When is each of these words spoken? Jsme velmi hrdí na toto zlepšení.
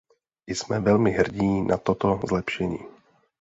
Jsme 0.47 0.79
velmi 0.79 1.11
hrdí 1.11 1.61
na 1.61 1.77
toto 1.77 2.19
zlepšení. 2.27 2.79